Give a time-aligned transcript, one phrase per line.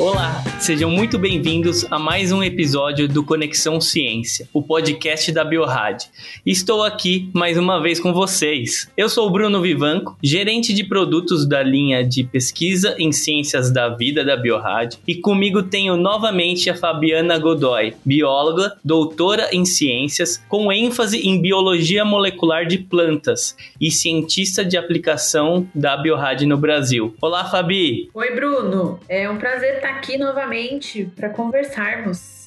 [0.00, 6.04] Olá, sejam muito bem-vindos a mais um episódio do Conexão Ciência, o podcast da Biorad.
[6.44, 8.90] Estou aqui mais uma vez com vocês.
[8.94, 13.88] Eu sou o Bruno Vivanco, gerente de produtos da linha de pesquisa em ciências da
[13.88, 20.70] vida da Biorad, e comigo tenho novamente a Fabiana Godoy, bióloga, doutora em ciências, com
[20.70, 27.14] ênfase em biologia molecular de plantas e cientista de aplicação da Biorad no Brasil.
[27.18, 28.10] Olá, Fabi!
[28.12, 29.00] Oi, Bruno!
[29.08, 30.49] É um prazer estar aqui novamente
[31.16, 32.39] para conversarmos.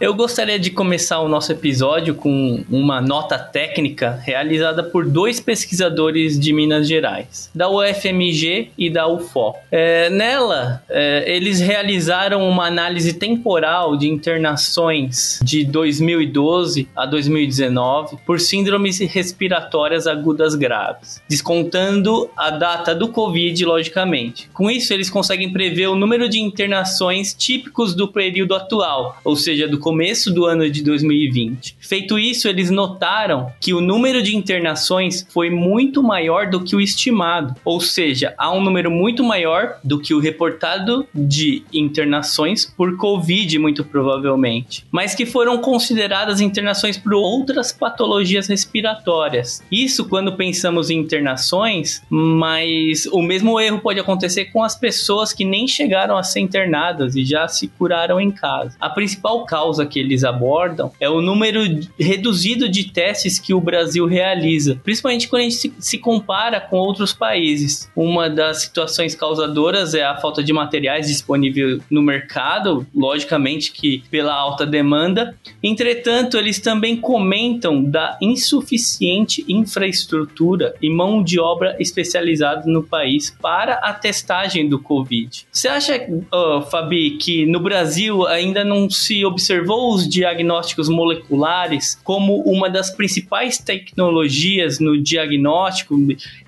[0.00, 6.38] Eu gostaria de começar o nosso episódio com uma nota técnica realizada por dois pesquisadores
[6.38, 9.56] de Minas Gerais, da UFMG e da UFO.
[9.72, 18.38] É, nela, é, eles realizaram uma análise temporal de internações de 2012 a 2019 por
[18.38, 24.48] síndromes respiratórias agudas graves, descontando a data do Covid, logicamente.
[24.54, 29.66] Com isso, eles conseguem prever o número de internações típicos do período atual, ou seja,
[29.66, 31.78] do começo do ano de 2020.
[31.80, 36.80] Feito isso, eles notaram que o número de internações foi muito maior do que o
[36.80, 42.98] estimado, ou seja, há um número muito maior do que o reportado de internações por
[42.98, 49.62] Covid, muito provavelmente, mas que foram consideradas internações por outras patologias respiratórias.
[49.72, 55.46] Isso quando pensamos em internações, mas o mesmo erro pode acontecer com as pessoas que
[55.46, 58.76] nem chegaram a ser internadas e já se curaram em casa.
[58.78, 61.60] A principal causa causa que eles abordam é o número
[61.98, 67.12] reduzido de testes que o Brasil realiza, principalmente quando a gente se, compara com outros
[67.12, 67.90] países.
[67.94, 74.34] Uma das situações causadoras é a falta de materiais disponíveis no mercado, logicamente que pela
[74.34, 75.36] alta demanda.
[75.62, 83.74] Entretanto, eles também comentam da insuficiente infraestrutura e mão de obra especializada no país para
[83.74, 85.46] a testagem do Covid.
[85.52, 91.98] Você acha, uh, Fabi, que no Brasil ainda não se observou observou os diagnósticos moleculares
[92.02, 95.94] como uma das principais tecnologias no diagnóstico,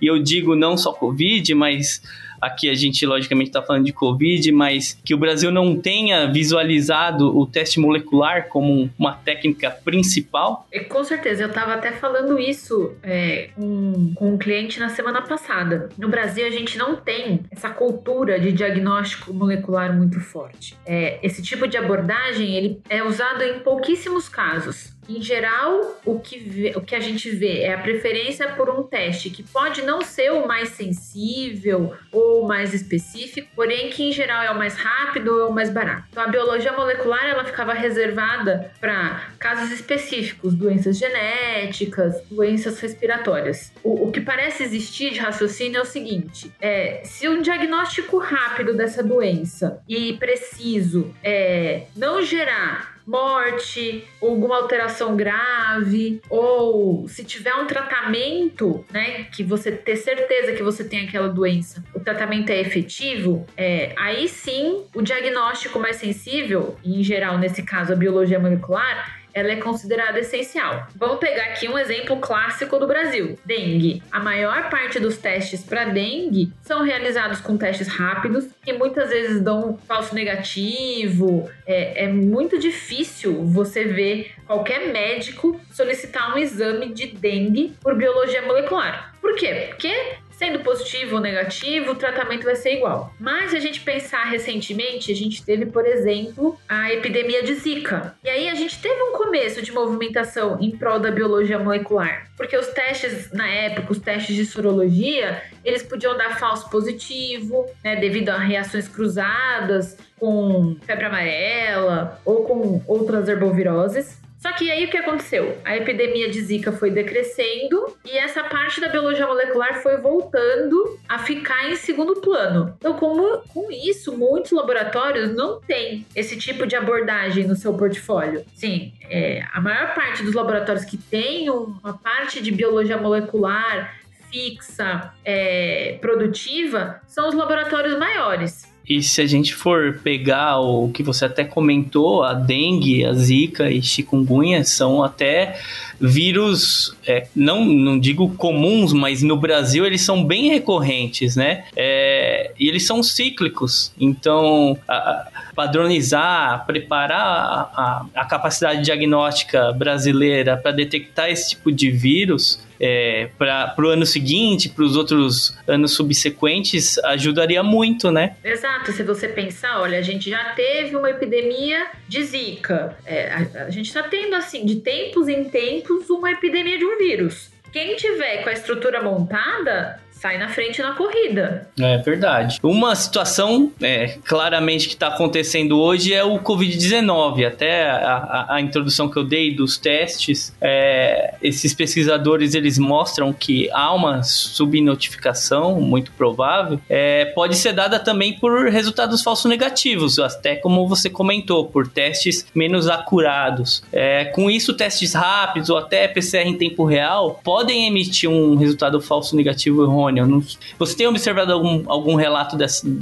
[0.01, 2.03] e eu digo não só Covid, mas
[2.41, 7.37] Aqui a gente, logicamente, está falando de Covid, mas que o Brasil não tenha visualizado
[7.37, 10.67] o teste molecular como uma técnica principal?
[10.73, 15.23] É, com certeza, eu estava até falando isso é, com, com um cliente na semana
[15.23, 15.89] passada.
[15.99, 20.77] No Brasil, a gente não tem essa cultura de diagnóstico molecular muito forte.
[20.87, 24.99] É, esse tipo de abordagem ele é usado em pouquíssimos casos.
[25.11, 28.85] Em geral, o que, vê, o que a gente vê é a preferência por um
[28.85, 34.41] teste que pode não ser o mais sensível ou mais específico, porém que em geral
[34.41, 36.05] é o mais rápido ou o mais barato.
[36.11, 43.73] Então a biologia molecular ela ficava reservada para casos específicos, doenças genéticas, doenças respiratórias.
[43.83, 48.75] O, o, que parece existir de raciocínio é o seguinte: é, se um diagnóstico rápido
[48.75, 57.67] dessa doença e preciso é, não gerar morte, alguma alteração grave, ou se tiver um
[57.67, 63.45] tratamento, né, que você ter certeza que você tem aquela doença, o tratamento é efetivo,
[63.57, 69.20] é, aí sim o diagnóstico mais sensível, e em geral nesse caso a biologia molecular,
[69.33, 70.87] ela é considerada essencial.
[70.95, 74.03] Vamos pegar aqui um exemplo clássico do Brasil: dengue.
[74.11, 79.41] A maior parte dos testes para dengue são realizados com testes rápidos que muitas vezes
[79.41, 81.51] dão falso negativo.
[81.67, 88.43] É, é muito difícil você ver qualquer médico solicitar um exame de dengue por biologia
[88.43, 89.15] molecular.
[89.21, 89.67] Por quê?
[89.69, 89.95] Porque
[90.41, 93.13] Sendo positivo ou negativo, o tratamento vai ser igual.
[93.21, 98.15] Mas se a gente pensar recentemente, a gente teve, por exemplo, a epidemia de Zika.
[98.25, 102.31] E aí a gente teve um começo de movimentação em prol da biologia molecular.
[102.39, 107.97] Porque os testes, na época, os testes de sorologia, eles podiam dar falso positivo, né,
[107.97, 114.19] devido a reações cruzadas com febre amarela ou com outras herboviroses.
[114.41, 115.59] Só que aí o que aconteceu?
[115.65, 121.19] A epidemia de Zika foi decrescendo e essa parte da biologia molecular foi voltando a
[121.19, 122.75] ficar em segundo plano.
[122.79, 128.43] Então, como, com isso, muitos laboratórios não têm esse tipo de abordagem no seu portfólio.
[128.55, 134.01] Sim, é, a maior parte dos laboratórios que tem uma parte de biologia molecular
[134.31, 138.70] fixa, é, produtiva, são os laboratórios maiores.
[138.89, 143.71] E se a gente for pegar o que você até comentou, a dengue, a zika
[143.71, 145.61] e chikungunya são até
[146.01, 151.65] vírus, é, não, não digo comuns, mas no Brasil eles são bem recorrentes, né?
[151.77, 153.93] É, e eles são cíclicos.
[154.01, 162.61] Então, a, padronizar, preparar a, a capacidade diagnóstica brasileira para detectar esse tipo de vírus
[162.81, 168.37] é, para o ano seguinte, para os outros anos subsequentes, ajudaria muito, né?
[168.43, 168.91] Exato.
[168.93, 172.97] Se você pensar, olha, a gente já teve uma epidemia de Zika.
[173.05, 176.97] É, a, a gente está tendo, assim, de tempos em tempos, uma epidemia de um
[176.97, 177.51] vírus.
[177.73, 181.67] Quem tiver com a estrutura montada sai na frente na corrida.
[181.81, 182.59] É verdade.
[182.63, 187.47] Uma situação é, claramente que está acontecendo hoje é o Covid-19.
[187.47, 193.33] Até a, a, a, introdução que eu dei dos testes, é, esses pesquisadores eles mostram
[193.33, 196.79] que há uma subnotificação muito provável.
[196.87, 202.45] É, pode ser dada também por resultados falsos negativos, até como você comentou, por testes
[202.55, 203.83] menos acurados.
[203.91, 209.01] É, com isso, testes rápidos ou até PCR em tempo real podem emitir um resultado
[209.01, 210.43] falso negativo errôneo não...
[210.79, 212.57] Você tem observado algum, algum relato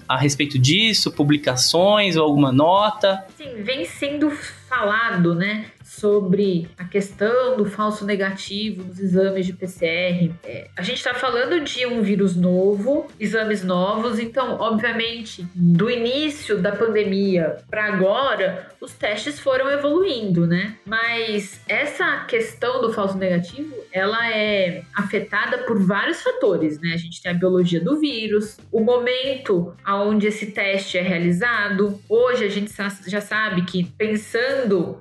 [0.09, 1.11] a respeito disso?
[1.11, 3.25] Publicações ou alguma nota?
[3.37, 4.33] Sim, vem sendo
[4.69, 5.71] falado, né?
[5.89, 10.31] sobre a questão do falso negativo nos exames de PCR.
[10.45, 16.59] É, a gente está falando de um vírus novo, exames novos, então, obviamente, do início
[16.59, 20.77] da pandemia para agora, os testes foram evoluindo, né?
[20.85, 26.93] Mas essa questão do falso negativo, ela é afetada por vários fatores, né?
[26.93, 31.99] A gente tem a biologia do vírus, o momento aonde esse teste é realizado.
[32.09, 32.71] Hoje a gente
[33.07, 34.58] já sabe que pensando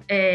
[0.07, 0.27] é,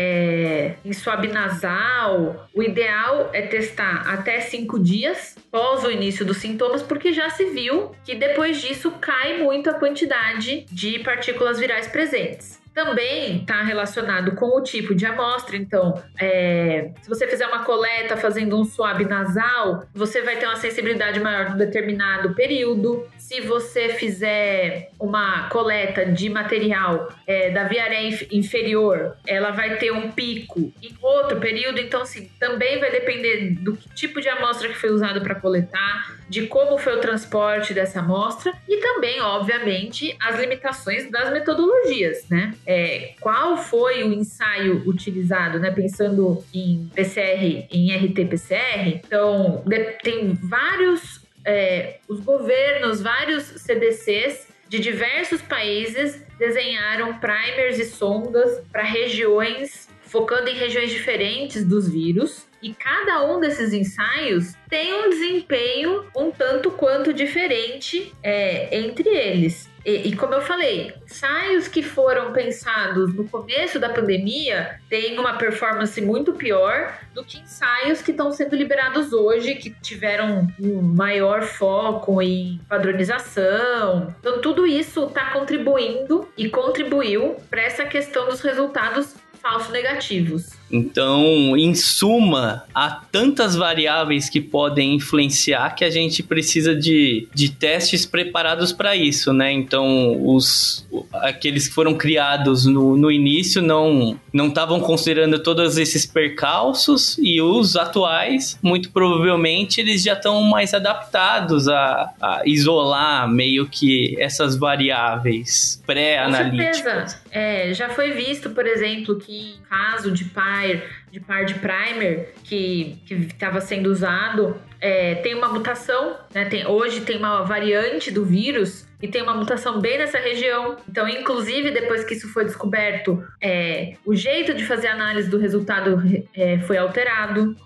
[0.53, 6.39] é, em swab nasal, o ideal é testar até cinco dias após o início dos
[6.39, 11.89] sintomas, porque já se viu que depois disso cai muito a quantidade de partículas virais
[11.89, 15.57] presentes também está relacionado com o tipo de amostra.
[15.57, 20.57] Então, é, se você fizer uma coleta fazendo um swab nasal, você vai ter uma
[20.57, 23.07] sensibilidade maior num determinado período.
[23.29, 29.93] Se você fizer uma coleta de material é, da via aérea inferior, ela vai ter
[29.93, 31.81] um pico em outro período.
[31.81, 36.47] Então, assim, também vai depender do tipo de amostra que foi usado para coletar, de
[36.47, 42.53] como foi o transporte dessa amostra e também, obviamente, as limitações das metodologias, né?
[42.67, 45.71] é, qual foi o ensaio utilizado, né?
[45.71, 49.01] Pensando em PCR, em RT-PCR.
[49.05, 49.63] Então,
[50.03, 58.83] tem vários, é, os governos, vários CDCs de diversos países desenharam primers e sondas para
[58.83, 62.47] regiões, focando em regiões diferentes dos vírus.
[62.63, 69.73] E cada um desses ensaios tem um desempenho um tanto quanto diferente é, entre eles.
[69.85, 75.37] E, e, como eu falei, ensaios que foram pensados no começo da pandemia têm uma
[75.37, 81.43] performance muito pior do que ensaios que estão sendo liberados hoje, que tiveram um maior
[81.43, 84.15] foco em padronização.
[84.21, 90.51] Então, tudo isso está contribuindo e contribuiu para essa questão dos resultados falso negativos.
[90.71, 97.51] Então, em suma, há tantas variáveis que podem influenciar que a gente precisa de, de
[97.51, 99.53] testes preparados para isso, né?
[99.53, 106.07] Então, os, aqueles que foram criados no, no início não não estavam considerando todos esses
[106.07, 113.69] percalços e os atuais, muito provavelmente, eles já estão mais adaptados a, a isolar meio
[113.69, 117.22] que essas variáveis pré-analíticas.
[117.33, 122.35] É, já foi visto, por exemplo, que em caso de pai de par de primer
[122.45, 126.45] que estava sendo usado é, tem uma mutação, né?
[126.45, 130.77] Tem, hoje tem uma variante do vírus e tem uma mutação bem nessa região.
[130.89, 136.03] Então, inclusive, depois que isso foi descoberto, é, o jeito de fazer análise do resultado
[136.35, 137.57] é, foi alterado.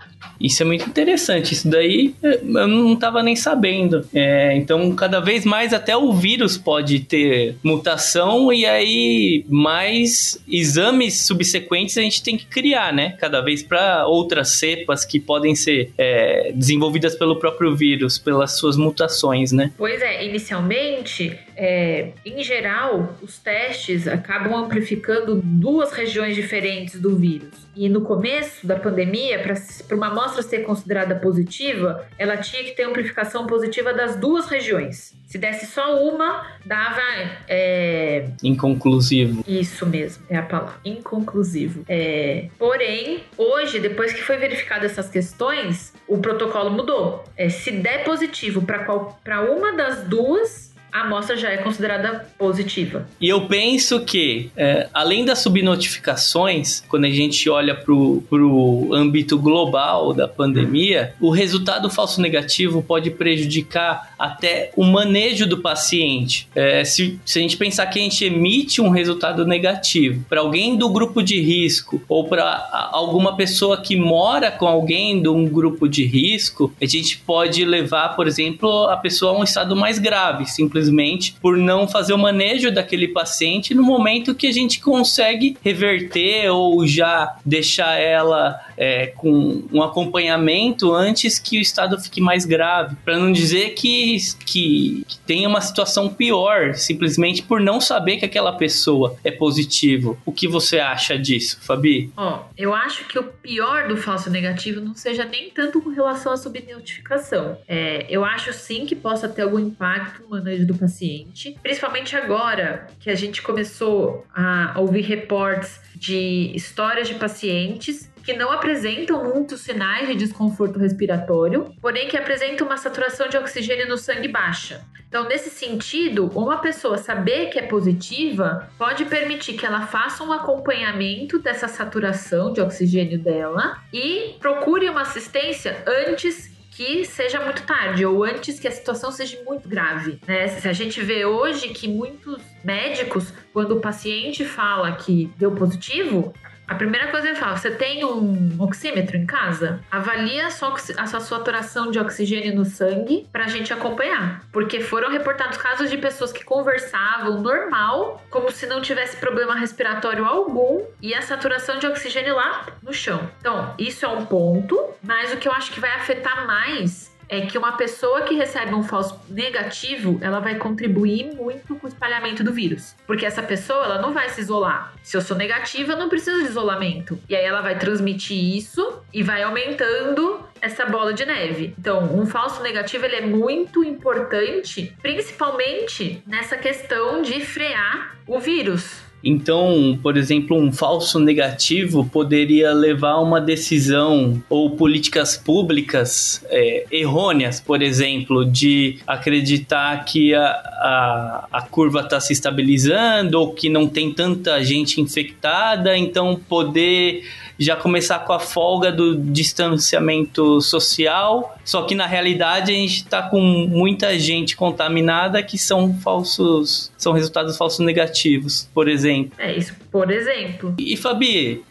[0.41, 1.53] Isso é muito interessante.
[1.53, 4.07] Isso daí eh, eu não estava nem sabendo.
[4.15, 11.27] É, então, cada vez mais até o vírus pode ter mutação e aí mais exames
[11.27, 13.17] subsequentes a gente tem que criar, né?
[13.19, 18.77] Cada vez para outras cepas que podem ser é, desenvolvidas pelo próprio vírus, pelas suas
[18.77, 19.73] mutações, né?
[19.77, 27.67] Pois é, inicialmente, é, em geral, os testes acabam amplificando duas regiões diferentes do vírus.
[27.75, 29.43] E no começo da pandemia,
[29.87, 35.15] para uma amostra ser considerada positiva, ela tinha que ter amplificação positiva das duas regiões.
[35.27, 37.01] Se desse só uma, dava.
[37.49, 38.29] É...
[38.43, 39.45] Inconclusivo.
[39.47, 40.77] Isso mesmo, é a palavra.
[40.85, 41.85] Inconclusivo.
[41.89, 42.49] É...
[42.59, 47.25] Porém, hoje, depois que foi verificado essas questões, o protocolo mudou.
[47.37, 53.07] É, se der positivo para uma das duas, a amostra já é considerada positiva.
[53.21, 59.39] E eu penso que, é, além das subnotificações, quando a gente olha para o âmbito
[59.39, 66.49] global da pandemia, o resultado falso negativo pode prejudicar até o manejo do paciente.
[66.55, 70.79] É, se, se a gente pensar que a gente emite um resultado negativo para alguém
[70.79, 75.87] do grupo de risco ou para alguma pessoa que mora com alguém de um grupo
[75.87, 80.47] de risco, a gente pode levar, por exemplo, a pessoa a um estado mais grave,
[80.87, 86.51] simplesmente por não fazer o manejo daquele paciente no momento que a gente consegue reverter
[86.51, 92.97] ou já deixar ela é, com um acompanhamento antes que o estado fique mais grave.
[93.05, 98.25] Para não dizer que, que, que tenha uma situação pior, simplesmente por não saber que
[98.25, 100.19] aquela pessoa é positivo.
[100.25, 102.13] O que você acha disso, Fabi?
[102.17, 105.91] Ó, oh, eu acho que o pior do falso negativo não seja nem tanto com
[105.91, 107.59] relação à subnotificação.
[107.67, 112.87] É, eu acho sim que possa ter algum impacto no manejo do paciente, principalmente agora
[113.01, 119.61] que a gente começou a ouvir reportes de histórias de pacientes que não apresentam muitos
[119.61, 124.85] sinais de desconforto respiratório, porém que apresentam uma saturação de oxigênio no sangue baixa.
[125.09, 130.33] Então, nesse sentido, uma pessoa saber que é positiva pode permitir que ela faça um
[130.33, 138.05] acompanhamento dessa saturação de oxigênio dela e procure uma assistência antes que seja muito tarde
[138.05, 140.21] ou antes que a situação seja muito grave.
[140.27, 140.47] Né?
[140.49, 146.35] Se a gente vê hoje que muitos médicos, quando o paciente fala que deu positivo,
[146.69, 149.81] a primeira coisa que ele fala, você tem um oxímetro em casa?
[149.91, 154.45] Avalia a sua, a sua saturação de oxigênio no sangue pra gente acompanhar.
[154.51, 160.25] Porque foram reportados casos de pessoas que conversavam normal, como se não tivesse problema respiratório
[160.25, 163.29] algum, e a saturação de oxigênio lá no chão.
[163.41, 167.43] Então, isso é um ponto, mas o que eu acho que vai afetar mais é
[167.43, 172.45] que uma pessoa que recebe um falso negativo, ela vai contribuir muito com o espalhamento
[172.45, 172.95] do vírus.
[173.07, 174.93] Porque essa pessoa, ela não vai se isolar.
[175.03, 177.19] Se eu sou negativa, eu não preciso de isolamento.
[177.29, 181.75] E aí ela vai transmitir isso e vai aumentando essa bola de neve.
[181.79, 189.06] Então, um falso negativo ele é muito importante, principalmente nessa questão de frear o vírus.
[189.29, 196.87] Então, por exemplo, um falso negativo poderia levar a uma decisão ou políticas públicas é,
[196.93, 203.69] errôneas, por exemplo, de acreditar que a, a, a curva está se estabilizando ou que
[203.69, 207.25] não tem tanta gente infectada, então poder
[207.59, 213.23] já começar com a folga do distanciamento social, só que na realidade a gente está
[213.23, 219.33] com muita gente contaminada que são falsos, são resultados falsos negativos, por exemplo.
[219.39, 220.75] É isso, por exemplo.
[220.79, 221.63] E Fabi,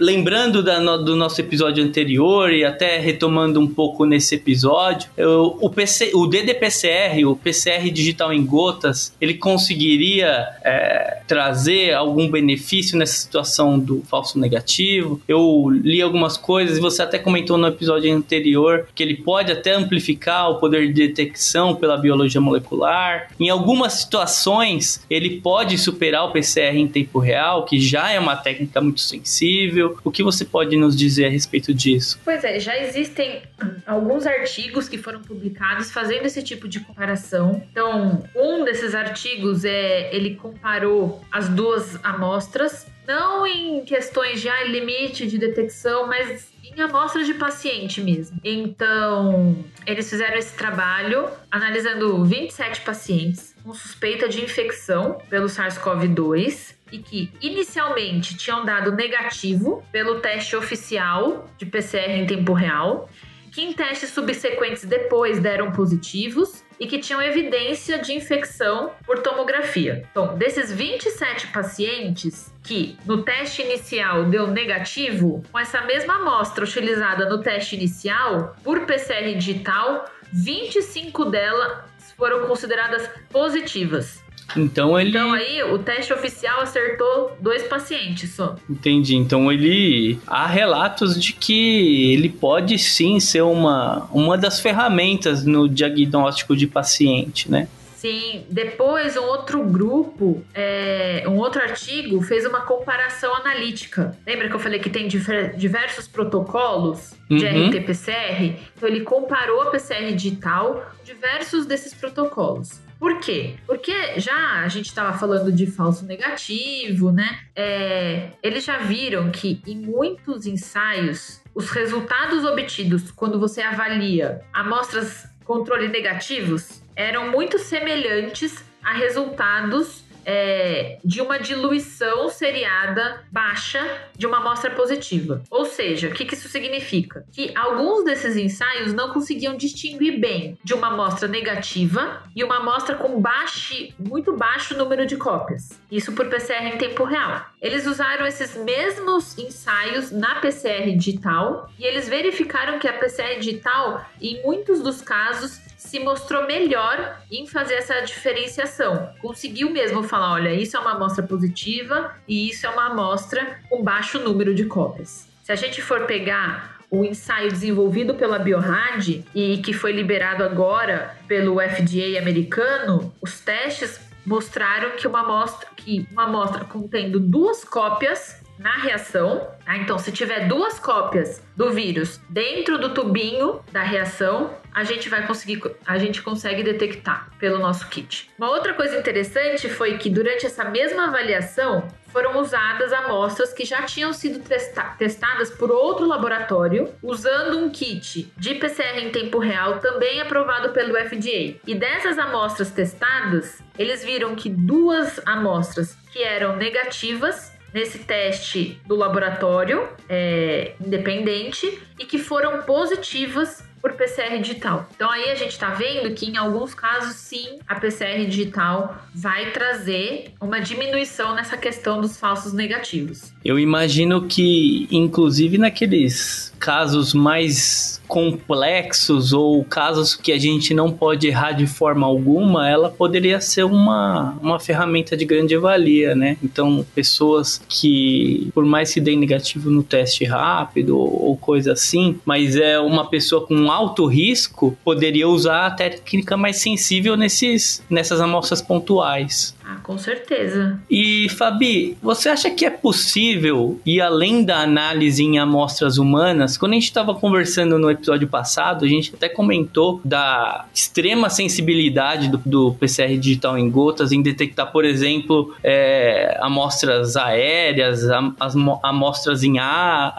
[0.00, 5.70] lembrando da, do nosso episódio anterior e até retomando um pouco nesse episódio, eu, o,
[5.70, 13.14] PC, o DDPCR, o PCR digital em gotas, ele conseguiria é, trazer algum benefício nessa
[13.14, 15.20] situação do falso negativo?
[15.26, 19.72] Eu li algumas coisas e você até comentou no episódio anterior que ele pode até
[19.72, 23.28] amplificar o poder de detecção pela biologia molecular.
[23.38, 28.36] Em algumas situações, ele pode superar o PCR em tempo real, que já é uma
[28.36, 29.98] técnica muito sensível.
[30.04, 32.20] O que você pode nos dizer a respeito disso?
[32.24, 33.42] Pois é, já existem
[33.86, 37.62] alguns artigos que foram publicados fazendo esse tipo de comparação.
[37.70, 45.26] Então, um desses artigos é ele comparou as duas amostras não em questões de limite
[45.26, 48.38] de detecção, mas em amostras de paciente mesmo.
[48.44, 56.98] Então, eles fizeram esse trabalho analisando 27 pacientes com suspeita de infecção pelo SARS-CoV-2 e
[56.98, 63.08] que inicialmente tinham dado negativo pelo teste oficial de PCR em tempo real,
[63.50, 70.04] que em testes subsequentes depois deram positivos e que tinham evidência de infecção por tomografia.
[70.10, 77.28] Então, desses 27 pacientes que no teste inicial deu negativo, com essa mesma amostra utilizada
[77.28, 81.82] no teste inicial, por PCR digital, 25 delas
[82.16, 84.21] foram consideradas positivas.
[84.56, 85.10] Então ele.
[85.10, 88.56] Então aí o teste oficial acertou dois pacientes só.
[88.68, 89.16] Entendi.
[89.16, 90.18] Então ele.
[90.26, 96.66] Há relatos de que ele pode sim ser uma, uma das ferramentas no diagnóstico de
[96.66, 97.68] paciente, né?
[98.02, 104.18] Sim, depois um outro grupo, é, um outro artigo fez uma comparação analítica.
[104.26, 107.68] Lembra que eu falei que tem diversos protocolos de uhum.
[107.68, 108.56] RT-PCR?
[108.76, 112.80] Então ele comparou a PCR digital diversos desses protocolos.
[113.02, 113.56] Por quê?
[113.66, 117.40] Porque já a gente estava falando de falso negativo, né?
[117.52, 125.26] É, eles já viram que em muitos ensaios os resultados obtidos quando você avalia amostras
[125.44, 133.82] controle negativos eram muito semelhantes a resultados é, de uma diluição seriada baixa
[134.16, 135.42] de uma amostra positiva.
[135.50, 137.24] Ou seja, o que, que isso significa?
[137.32, 142.96] Que alguns desses ensaios não conseguiam distinguir bem de uma amostra negativa e uma amostra
[142.96, 143.62] com baixo,
[143.98, 145.80] muito baixo número de cópias.
[145.90, 147.46] Isso por PCR em tempo real.
[147.60, 154.04] Eles usaram esses mesmos ensaios na PCR digital e eles verificaram que a PCR digital,
[154.20, 159.12] em muitos dos casos, se mostrou melhor em fazer essa diferenciação.
[159.20, 163.82] Conseguiu mesmo falar, olha, isso é uma amostra positiva e isso é uma amostra com
[163.82, 165.28] baixo número de cópias.
[165.42, 171.16] Se a gente for pegar o ensaio desenvolvido pela Biohad e que foi liberado agora
[171.26, 178.40] pelo FDA americano, os testes mostraram que uma amostra, que uma amostra contendo duas cópias
[178.56, 179.48] na reação.
[179.64, 179.76] Tá?
[179.76, 185.26] Então, se tiver duas cópias do vírus dentro do tubinho da reação, a gente vai
[185.26, 188.30] conseguir, a gente consegue detectar pelo nosso kit.
[188.38, 193.82] Uma outra coisa interessante foi que durante essa mesma avaliação foram usadas amostras que já
[193.82, 199.78] tinham sido testa testadas por outro laboratório, usando um kit de PCR em tempo real
[199.78, 201.56] também aprovado pelo FDA.
[201.66, 208.94] E dessas amostras testadas, eles viram que duas amostras que eram negativas nesse teste do
[208.94, 214.88] laboratório é, independente e que foram positivas por PCR digital.
[214.94, 219.50] Então aí a gente está vendo que em alguns casos sim a PCR digital vai
[219.50, 223.31] trazer uma diminuição nessa questão dos falsos negativos.
[223.44, 231.26] Eu imagino que inclusive naqueles casos mais complexos ou casos que a gente não pode
[231.26, 236.36] errar de forma alguma, ela poderia ser uma, uma ferramenta de grande valia, né?
[236.44, 242.20] Então, pessoas que, por mais que deem negativo no teste rápido ou, ou coisa assim,
[242.24, 248.20] mas é uma pessoa com alto risco, poderia usar a técnica mais sensível nesses, nessas
[248.20, 249.54] amostras pontuais.
[249.72, 250.78] Ah, com certeza.
[250.90, 256.58] E Fabi, você acha que é possível ir além da análise em amostras humanas?
[256.58, 262.28] Quando a gente estava conversando no episódio passado, a gente até comentou da extrema sensibilidade
[262.28, 268.54] do, do PCR digital em gotas em detectar, por exemplo, é, amostras aéreas, am, as
[268.82, 270.14] amostras em ar,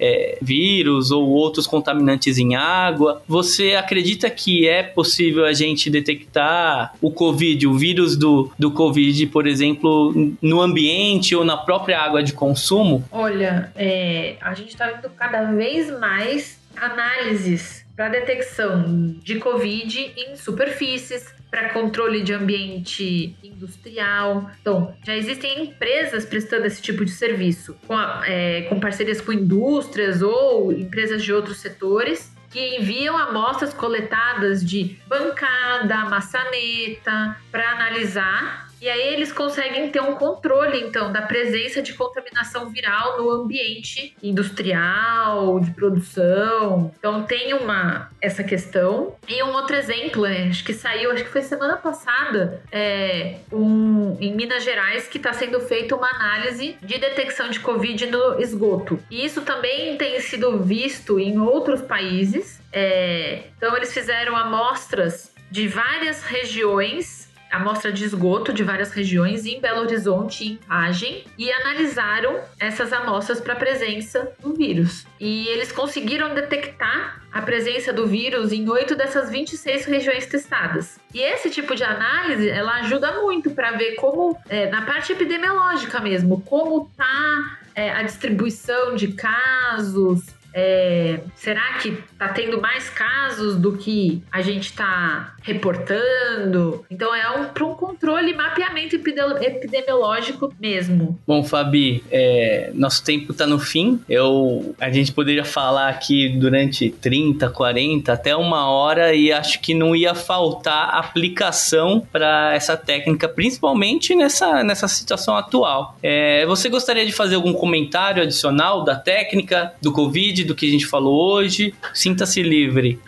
[0.00, 3.22] é, vírus ou outros contaminantes em água.
[3.28, 9.26] Você acredita que é possível a gente detectar o Covid, o vírus do, do Covid,
[9.26, 13.04] por exemplo, no ambiente ou na própria água de consumo?
[13.12, 20.34] Olha, é, a gente está vendo cada vez mais análises para detecção de Covid em
[20.34, 24.50] superfícies, para controle de ambiente industrial.
[24.58, 29.34] Então, já existem empresas prestando esse tipo de serviço, com, a, é, com parcerias com
[29.34, 38.69] indústrias ou empresas de outros setores que enviam amostras coletadas de bancada, maçaneta, para analisar
[38.80, 44.16] e aí eles conseguem ter um controle, então, da presença de contaminação viral no ambiente
[44.22, 46.92] industrial, de produção.
[46.98, 49.14] Então tem uma essa questão.
[49.28, 54.16] E um outro exemplo, é, acho que saiu, acho que foi semana passada, é, um,
[54.20, 58.98] em Minas Gerais, que está sendo feita uma análise de detecção de Covid no esgoto.
[59.10, 62.60] E isso também tem sido visto em outros países.
[62.72, 69.60] É, então eles fizeram amostras de várias regiões amostra de esgoto de várias regiões em
[69.60, 75.06] Belo Horizonte e em Pagem e analisaram essas amostras para a presença do vírus.
[75.18, 80.98] E eles conseguiram detectar a presença do vírus em oito dessas 26 regiões testadas.
[81.14, 86.00] E esse tipo de análise, ela ajuda muito para ver como, é, na parte epidemiológica
[86.00, 93.56] mesmo, como tá é, a distribuição de casos, é, será que está tendo mais casos
[93.56, 96.84] do que a gente está reportando?
[96.90, 101.18] Então é um, para um controle, mapeamento epidemiológico mesmo.
[101.26, 104.00] Bom, Fabi, é, nosso tempo está no fim.
[104.08, 109.74] Eu, a gente poderia falar aqui durante 30, 40, até uma hora e acho que
[109.74, 115.96] não ia faltar aplicação para essa técnica, principalmente nessa, nessa situação atual.
[116.02, 120.39] É, você gostaria de fazer algum comentário adicional da técnica, do Covid?
[120.44, 121.74] Do que a gente falou hoje.
[121.94, 123.00] Sinta-se livre.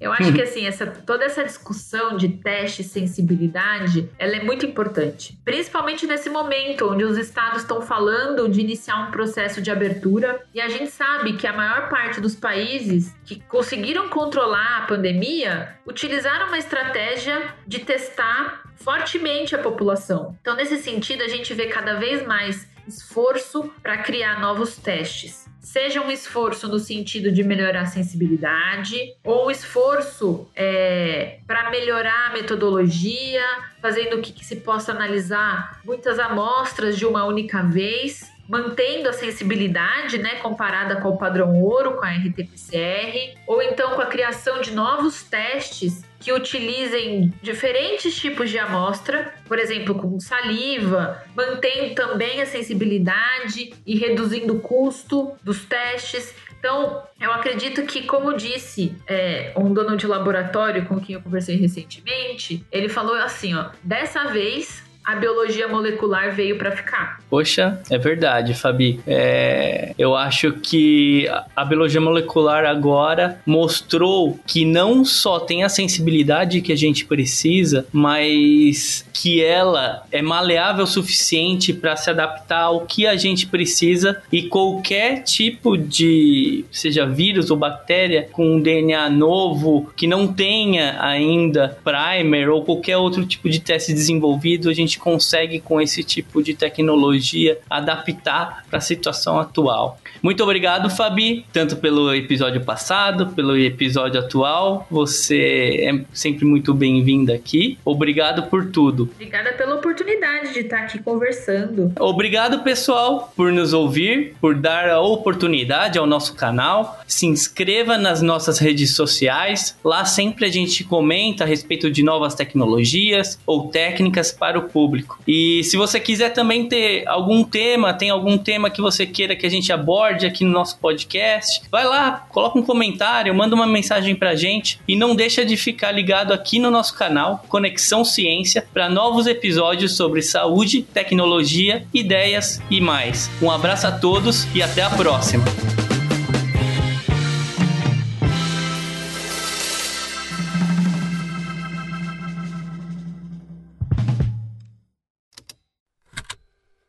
[0.00, 4.66] Eu acho que assim, essa, toda essa discussão de teste e sensibilidade, ela é muito
[4.66, 5.38] importante.
[5.44, 10.60] Principalmente nesse momento onde os estados estão falando de iniciar um processo de abertura e
[10.60, 16.48] a gente sabe que a maior parte dos países que conseguiram controlar a pandemia utilizaram
[16.48, 20.36] uma estratégia de testar fortemente a população.
[20.40, 25.46] Então, nesse sentido, a gente vê cada vez mais esforço para criar novos testes.
[25.60, 32.30] Seja um esforço no sentido de melhorar a sensibilidade, ou um esforço é, para melhorar
[32.30, 33.44] a metodologia,
[33.82, 40.18] fazendo que, que se possa analisar muitas amostras de uma única vez mantendo a sensibilidade,
[40.18, 44.72] né, comparada com o padrão ouro, com a RT-PCR, ou então com a criação de
[44.72, 52.46] novos testes que utilizem diferentes tipos de amostra, por exemplo, com saliva, mantendo também a
[52.46, 56.34] sensibilidade e reduzindo o custo dos testes.
[56.58, 61.56] Então, eu acredito que, como disse é, um dono de laboratório com quem eu conversei
[61.56, 67.20] recentemente, ele falou assim: ó, dessa vez a biologia molecular veio para ficar.
[67.30, 68.98] Poxa, é verdade, Fabi.
[69.06, 76.60] É, eu acho que a biologia molecular agora mostrou que não só tem a sensibilidade
[76.60, 82.80] que a gente precisa, mas que ela é maleável o suficiente para se adaptar ao
[82.80, 89.08] que a gente precisa e qualquer tipo de, seja vírus ou bactéria com um DNA
[89.10, 94.95] novo que não tenha ainda primer ou qualquer outro tipo de teste desenvolvido, a gente
[94.96, 99.98] gente consegue, com esse tipo de tecnologia, adaptar para a situação atual.
[100.22, 104.86] Muito obrigado, Fabi, tanto pelo episódio passado, pelo episódio atual.
[104.90, 107.78] Você é sempre muito bem-vinda aqui.
[107.84, 109.10] Obrigado por tudo.
[109.14, 111.92] Obrigada pela oportunidade de estar aqui conversando.
[112.00, 117.00] Obrigado, pessoal, por nos ouvir, por dar a oportunidade ao nosso canal.
[117.06, 119.76] Se inscreva nas nossas redes sociais.
[119.84, 124.85] Lá sempre a gente comenta a respeito de novas tecnologias ou técnicas para o público.
[125.26, 129.46] E se você quiser também ter algum tema, tem algum tema que você queira que
[129.46, 131.62] a gente aborde, aqui no nosso podcast.
[131.70, 135.92] Vai lá, coloca um comentário, manda uma mensagem pra gente e não deixa de ficar
[135.92, 142.80] ligado aqui no nosso canal Conexão Ciência para novos episódios sobre saúde, tecnologia, ideias e
[142.80, 143.30] mais.
[143.40, 145.44] Um abraço a todos e até a próxima.